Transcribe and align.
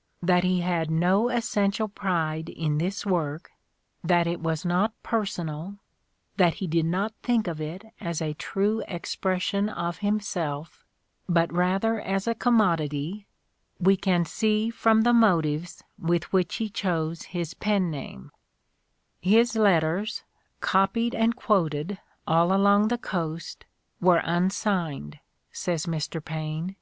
''That 0.30 0.42
he 0.42 0.62
had 0.62 0.90
no 0.90 1.28
essential 1.28 1.86
pride 1.86 2.48
in 2.48 2.78
this 2.78 3.06
work, 3.06 3.52
that 4.02 4.26
it 4.26 4.40
was 4.40 4.64
not 4.64 5.00
personal, 5.04 5.78
that 6.38 6.54
he 6.54 6.66
did 6.66 6.86
not 6.86 7.14
think 7.22 7.46
of 7.46 7.60
it 7.60 7.84
as 8.00 8.20
a 8.20 8.34
true 8.34 8.82
expression 8.88 9.68
of 9.68 9.98
himself 9.98 10.84
but 11.28 11.52
rather 11.52 12.00
as 12.00 12.26
a 12.26 12.34
commodity 12.34 13.28
we 13.78 13.96
can 13.96 14.24
see 14.24 14.70
from 14.70 15.02
the 15.02 15.12
motives 15.14 15.84
with 15.96 16.32
which 16.32 16.56
he 16.56 16.68
chose 16.68 17.22
his 17.22 17.54
pen 17.54 17.88
name: 17.88 18.32
"His 19.20 19.54
letters, 19.54 20.24
copied 20.60 21.14
and 21.14 21.36
quoted 21.36 22.00
all 22.26 22.52
along 22.52 22.88
the 22.88 22.98
Coast, 22.98 23.66
were 24.00 24.20
unsigned," 24.24 25.20
says 25.52 25.86
Mr. 25.86 26.20
Paine. 26.24 26.74